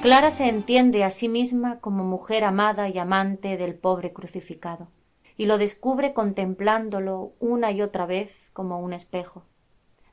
Clara 0.03 0.31
se 0.31 0.49
entiende 0.49 1.05
a 1.05 1.09
sí 1.09 1.29
misma 1.29 1.79
como 1.79 2.03
mujer 2.03 2.43
amada 2.43 2.89
y 2.89 2.97
amante 2.97 3.55
del 3.55 3.73
pobre 3.73 4.11
crucificado, 4.11 4.89
y 5.37 5.45
lo 5.45 5.57
descubre 5.57 6.11
contemplándolo 6.11 7.31
una 7.39 7.71
y 7.71 7.81
otra 7.81 8.05
vez 8.05 8.49
como 8.51 8.81
un 8.81 8.91
espejo. 8.91 9.45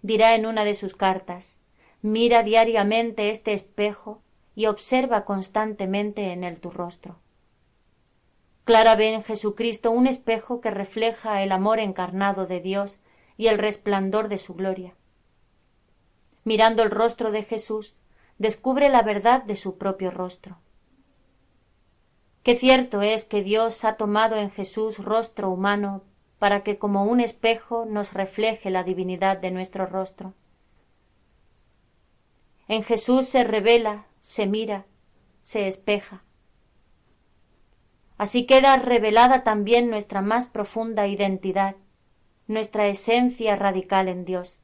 Dirá 0.01 0.37
en 0.37 0.47
una 0.47 0.63
de 0.63 0.75
sus 0.75 0.95
cartas 0.95 1.59
Mira 2.03 2.45
diariamente 2.45 3.31
este 3.31 3.53
espejo 3.53 4.23
y 4.55 4.67
observa 4.67 5.25
constantemente 5.25 6.31
en 6.31 6.45
él 6.45 6.61
tu 6.61 6.71
rostro. 6.71 7.19
Clara 8.63 8.95
ve 8.95 9.13
en 9.13 9.25
Jesucristo 9.25 9.91
un 9.91 10.07
espejo 10.07 10.61
que 10.61 10.71
refleja 10.71 11.43
el 11.43 11.51
amor 11.51 11.81
encarnado 11.81 12.47
de 12.47 12.61
Dios 12.61 13.01
y 13.37 13.49
el 13.49 13.59
resplandor 13.59 14.29
de 14.29 14.39
su 14.39 14.55
gloria. 14.55 14.95
Mirando 16.45 16.85
el 16.85 16.93
rostro 16.93 17.33
de 17.33 17.43
Jesús, 17.43 17.97
descubre 18.41 18.89
la 18.89 19.03
verdad 19.03 19.43
de 19.43 19.55
su 19.55 19.77
propio 19.77 20.11
rostro. 20.11 20.57
Qué 22.43 22.57
cierto 22.57 23.03
es 23.03 23.27
que 23.27 23.43
Dios 23.43 23.85
ha 23.85 23.97
tomado 23.97 24.37
en 24.37 24.51
Jesús 24.51 24.97
rostro 24.97 25.51
humano 25.51 26.03
para 26.39 26.63
que 26.63 26.79
como 26.79 27.05
un 27.05 27.21
espejo 27.21 27.85
nos 27.85 28.15
refleje 28.15 28.71
la 28.71 28.83
divinidad 28.83 29.37
de 29.37 29.51
nuestro 29.51 29.85
rostro. 29.85 30.33
En 32.67 32.83
Jesús 32.83 33.29
se 33.29 33.45
revela, 33.45 34.07
se 34.23 34.47
mira, 34.47 34.87
se 35.43 35.67
espeja. 35.67 36.23
Así 38.17 38.47
queda 38.47 38.75
revelada 38.77 39.45
también 39.45 39.91
nuestra 39.91 40.23
más 40.23 40.47
profunda 40.47 41.07
identidad, 41.07 41.77
nuestra 42.47 42.87
esencia 42.87 43.55
radical 43.57 44.09
en 44.09 44.25
Dios. 44.25 44.60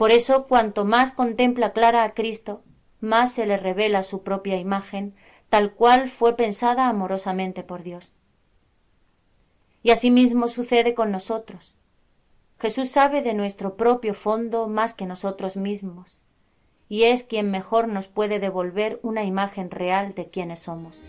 Por 0.00 0.12
eso, 0.12 0.46
cuanto 0.46 0.86
más 0.86 1.12
contempla 1.12 1.74
Clara 1.74 2.04
a 2.04 2.14
Cristo, 2.14 2.62
más 3.00 3.34
se 3.34 3.44
le 3.44 3.58
revela 3.58 4.02
su 4.02 4.22
propia 4.22 4.56
imagen, 4.56 5.14
tal 5.50 5.74
cual 5.74 6.08
fue 6.08 6.36
pensada 6.36 6.88
amorosamente 6.88 7.62
por 7.62 7.82
Dios. 7.82 8.14
Y 9.82 9.90
asimismo 9.90 10.48
sucede 10.48 10.94
con 10.94 11.10
nosotros. 11.10 11.76
Jesús 12.58 12.88
sabe 12.88 13.20
de 13.20 13.34
nuestro 13.34 13.76
propio 13.76 14.14
fondo 14.14 14.68
más 14.68 14.94
que 14.94 15.04
nosotros 15.04 15.58
mismos, 15.58 16.22
y 16.88 17.02
es 17.02 17.22
quien 17.22 17.50
mejor 17.50 17.86
nos 17.86 18.08
puede 18.08 18.38
devolver 18.38 19.00
una 19.02 19.24
imagen 19.24 19.70
real 19.70 20.14
de 20.14 20.30
quienes 20.30 20.60
somos. 20.60 21.02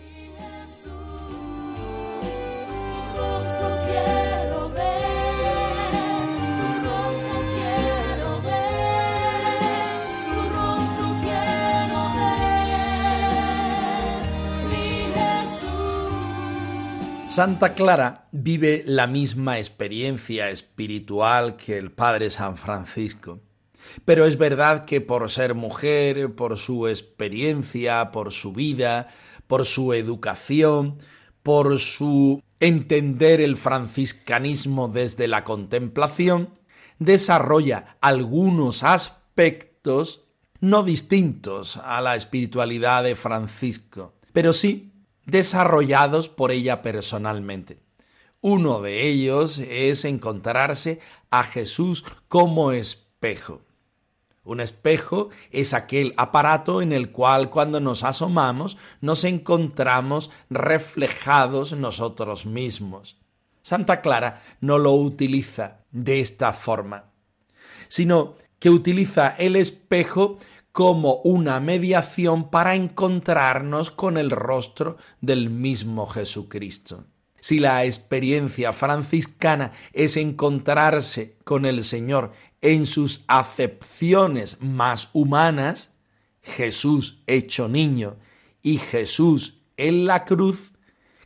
Santa 17.31 17.75
Clara 17.75 18.27
vive 18.33 18.83
la 18.85 19.07
misma 19.07 19.57
experiencia 19.57 20.49
espiritual 20.49 21.55
que 21.55 21.77
el 21.77 21.89
Padre 21.89 22.29
San 22.29 22.57
Francisco. 22.57 23.39
Pero 24.03 24.25
es 24.25 24.37
verdad 24.37 24.83
que 24.83 24.99
por 24.99 25.29
ser 25.31 25.55
mujer, 25.55 26.35
por 26.35 26.57
su 26.57 26.89
experiencia, 26.89 28.11
por 28.11 28.33
su 28.33 28.51
vida, 28.51 29.07
por 29.47 29.65
su 29.65 29.93
educación, 29.93 30.97
por 31.41 31.79
su 31.79 32.43
entender 32.59 33.39
el 33.39 33.55
franciscanismo 33.55 34.89
desde 34.89 35.29
la 35.29 35.45
contemplación, 35.45 36.49
desarrolla 36.99 37.95
algunos 38.01 38.83
aspectos 38.83 40.25
no 40.59 40.83
distintos 40.83 41.77
a 41.77 42.01
la 42.01 42.17
espiritualidad 42.17 43.05
de 43.05 43.15
Francisco, 43.15 44.15
pero 44.33 44.51
sí 44.51 44.90
desarrollados 45.31 46.29
por 46.29 46.51
ella 46.51 46.81
personalmente. 46.81 47.79
Uno 48.41 48.81
de 48.81 49.07
ellos 49.07 49.59
es 49.59 50.03
encontrarse 50.05 50.99
a 51.29 51.43
Jesús 51.43 52.03
como 52.27 52.71
espejo. 52.71 53.61
Un 54.43 54.59
espejo 54.59 55.29
es 55.51 55.73
aquel 55.73 56.13
aparato 56.17 56.81
en 56.81 56.91
el 56.91 57.11
cual 57.11 57.49
cuando 57.49 57.79
nos 57.79 58.03
asomamos 58.03 58.77
nos 58.99 59.23
encontramos 59.23 60.31
reflejados 60.49 61.73
nosotros 61.73 62.45
mismos. 62.45 63.17
Santa 63.61 64.01
Clara 64.01 64.41
no 64.59 64.79
lo 64.79 64.93
utiliza 64.93 65.85
de 65.91 66.19
esta 66.19 66.51
forma, 66.53 67.11
sino 67.87 68.35
que 68.57 68.71
utiliza 68.71 69.29
el 69.29 69.55
espejo 69.55 70.39
como 70.71 71.15
una 71.23 71.59
mediación 71.59 72.49
para 72.49 72.75
encontrarnos 72.75 73.91
con 73.91 74.17
el 74.17 74.31
rostro 74.31 74.97
del 75.19 75.49
mismo 75.49 76.07
Jesucristo. 76.07 77.05
Si 77.41 77.59
la 77.59 77.85
experiencia 77.85 78.71
franciscana 78.71 79.71
es 79.93 80.15
encontrarse 80.15 81.37
con 81.43 81.65
el 81.65 81.83
Señor 81.83 82.31
en 82.61 82.85
sus 82.85 83.25
acepciones 83.27 84.61
más 84.61 85.09
humanas, 85.13 85.95
Jesús 86.41 87.23
hecho 87.27 87.67
niño 87.67 88.17
y 88.61 88.77
Jesús 88.77 89.61
en 89.77 90.05
la 90.05 90.23
cruz, 90.25 90.71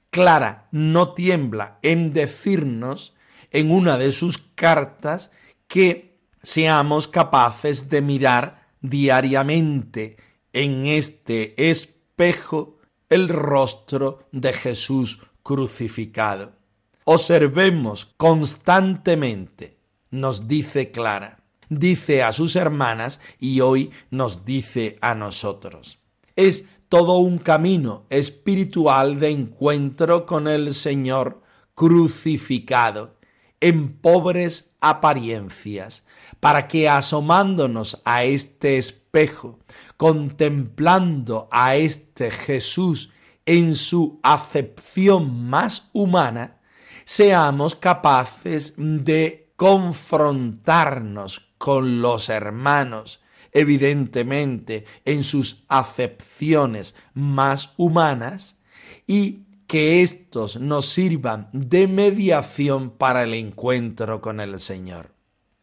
Clara 0.10 0.70
no 0.72 1.14
tiembla 1.14 1.80
en 1.82 2.14
decirnos 2.14 3.14
en 3.52 3.72
una 3.72 3.98
de 3.98 4.14
sus 4.14 4.38
cartas 4.38 5.32
que 5.68 6.18
seamos 6.42 7.10
capaces 7.10 7.90
de 7.90 8.02
mirar 8.02 8.65
diariamente 8.90 10.18
en 10.54 10.88
este 10.88 11.70
espejo 11.70 12.78
el 13.10 13.30
rostro 13.30 14.28
de 14.32 14.54
Jesús 14.54 15.22
crucificado. 15.44 16.54
Observemos 17.04 18.14
constantemente, 18.18 19.78
nos 20.12 20.48
dice 20.48 20.92
Clara, 20.92 21.44
dice 21.70 22.24
a 22.24 22.32
sus 22.32 22.56
hermanas 22.56 23.22
y 23.40 23.62
hoy 23.62 23.92
nos 24.10 24.46
dice 24.46 24.98
a 25.02 25.14
nosotros. 25.14 26.00
Es 26.36 26.66
todo 26.90 27.18
un 27.18 27.38
camino 27.38 28.06
espiritual 28.10 29.20
de 29.20 29.30
encuentro 29.30 30.26
con 30.26 30.48
el 30.48 30.74
Señor 30.74 31.42
crucificado 31.76 33.15
en 33.66 33.98
pobres 33.98 34.76
apariencias, 34.80 36.06
para 36.40 36.68
que 36.68 36.88
asomándonos 36.88 38.00
a 38.06 38.24
este 38.24 38.78
espejo, 38.78 39.58
contemplando 39.98 41.48
a 41.50 41.76
este 41.76 42.30
Jesús 42.30 43.12
en 43.44 43.74
su 43.74 44.20
acepción 44.22 45.50
más 45.50 45.90
humana, 45.94 46.60
seamos 47.06 47.74
capaces 47.74 48.76
de 48.78 49.52
confrontarnos 49.56 51.50
con 51.58 52.04
los 52.04 52.30
hermanos, 52.30 53.24
evidentemente 53.52 54.86
en 55.06 55.24
sus 55.24 55.64
acepciones 55.70 56.94
más 57.16 57.74
humanas, 57.78 58.60
y 59.08 59.45
que 59.68 60.02
éstos 60.02 60.60
nos 60.60 60.90
sirvan 60.90 61.50
de 61.52 61.88
mediación 61.88 62.92
para 62.92 63.24
el 63.24 63.34
encuentro 63.34 64.22
con 64.22 64.40
el 64.40 64.60
Señor. 64.60 65.14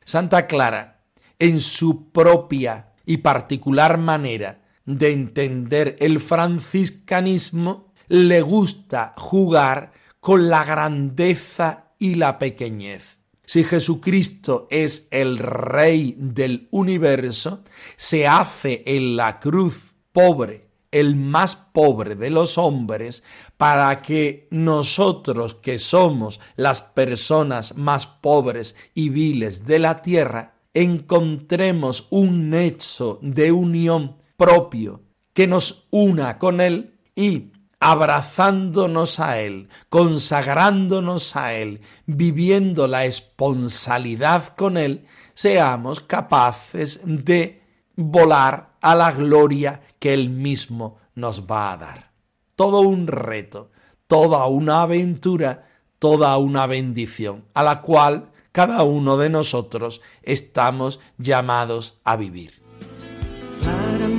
Santa 0.04 0.46
Clara, 0.46 1.04
en 1.38 1.60
su 1.60 2.10
propia 2.10 2.92
y 3.06 3.18
particular 3.18 3.98
manera 3.98 4.62
de 4.84 5.12
entender 5.12 5.96
el 6.00 6.20
franciscanismo, 6.20 7.92
le 8.08 8.42
gusta 8.42 9.14
jugar 9.16 9.92
con 10.20 10.48
la 10.48 10.64
grandeza 10.64 11.92
y 11.98 12.16
la 12.16 12.38
pequeñez. 12.38 13.18
Si 13.44 13.64
Jesucristo 13.64 14.66
es 14.70 15.08
el 15.10 15.38
Rey 15.38 16.14
del 16.16 16.68
universo, 16.70 17.64
se 17.96 18.26
hace 18.26 18.82
en 18.86 19.16
la 19.16 19.40
cruz 19.40 19.94
pobre, 20.12 20.68
el 20.92 21.16
más 21.16 21.56
pobre 21.56 22.14
de 22.14 22.30
los 22.30 22.58
hombres, 22.58 23.24
para 23.56 24.00
que 24.02 24.46
nosotros 24.50 25.56
que 25.56 25.78
somos 25.78 26.38
las 26.56 26.80
personas 26.80 27.76
más 27.76 28.06
pobres 28.06 28.76
y 28.94 29.08
viles 29.08 29.66
de 29.66 29.78
la 29.78 29.96
tierra, 29.96 30.54
encontremos 30.74 32.06
un 32.10 32.50
nexo 32.50 33.18
de 33.22 33.50
unión 33.52 34.16
propio 34.36 35.00
que 35.32 35.46
nos 35.46 35.86
una 35.90 36.38
con 36.38 36.60
Él 36.60 36.98
y 37.14 37.52
abrazándonos 37.80 39.18
a 39.18 39.40
Él, 39.40 39.68
consagrándonos 39.88 41.36
a 41.36 41.54
Él, 41.54 41.80
viviendo 42.06 42.86
la 42.86 43.06
esponsalidad 43.06 44.54
con 44.56 44.76
Él, 44.76 45.06
seamos 45.34 46.00
capaces 46.00 47.00
de 47.04 47.62
volar 47.96 48.71
a 48.82 48.94
la 48.94 49.12
gloria 49.12 49.80
que 49.98 50.12
Él 50.12 50.28
mismo 50.28 50.98
nos 51.14 51.46
va 51.46 51.72
a 51.72 51.76
dar. 51.76 52.10
Todo 52.56 52.80
un 52.80 53.06
reto, 53.06 53.70
toda 54.06 54.46
una 54.46 54.82
aventura, 54.82 55.68
toda 55.98 56.36
una 56.36 56.66
bendición, 56.66 57.44
a 57.54 57.62
la 57.62 57.80
cual 57.80 58.30
cada 58.50 58.82
uno 58.82 59.16
de 59.16 59.30
nosotros 59.30 60.02
estamos 60.22 61.00
llamados 61.16 62.00
a 62.04 62.16
vivir. 62.16 62.60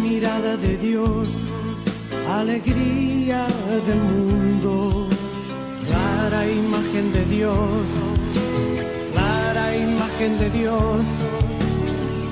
mirada 0.01 0.55
de 0.57 0.77
Dios, 0.77 1.27
alegría 2.29 3.45
del 3.85 3.99
mundo, 3.99 5.09
clara 5.87 6.49
imagen 6.49 7.11
de 7.11 7.25
Dios, 7.25 7.85
clara 9.11 9.75
imagen 9.75 10.39
de 10.39 10.49
Dios, 10.49 11.03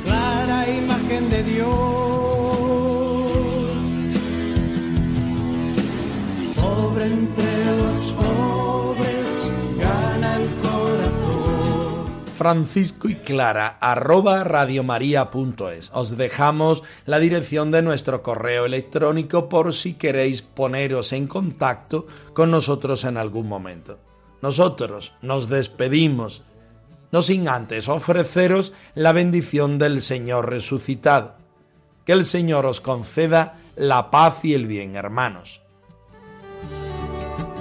clara 0.06 0.70
imagen 0.70 1.30
de 1.30 1.44
Dios. 1.44 2.01
Entre 7.00 7.66
los 7.78 8.16
gana 9.80 10.36
el 10.36 10.50
Francisco 12.36 13.08
y 13.08 13.16
Clara 13.16 13.78
arroba 13.80 14.44
radiomaria.es. 14.44 15.92
Os 15.94 16.18
dejamos 16.18 16.84
la 17.06 17.20
dirección 17.20 17.72
de 17.72 17.82
nuestro 17.82 18.22
correo 18.22 18.66
electrónico 18.66 19.48
por 19.48 19.74
si 19.74 19.94
queréis 19.94 20.42
poneros 20.42 21.14
en 21.14 21.28
contacto 21.28 22.08
con 22.34 22.52
nosotros 22.52 23.06
en 23.06 23.16
algún 23.18 23.48
momento. 23.48 24.00
Nosotros 24.42 25.14
nos 25.22 25.48
despedimos, 25.48 26.44
no 27.12 27.22
sin 27.22 27.48
antes 27.48 27.88
ofreceros 27.88 28.74
la 28.96 29.14
bendición 29.14 29.80
del 29.80 30.02
Señor 30.02 30.50
resucitado. 30.50 31.36
Que 32.06 32.12
el 32.12 32.26
Señor 32.26 32.66
os 32.66 32.82
conceda 32.82 33.60
la 33.76 34.12
paz 34.12 34.44
y 34.44 34.56
el 34.56 34.68
bien, 34.68 34.96
hermanos. 34.98 35.62